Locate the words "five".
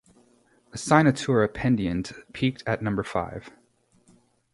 3.03-3.51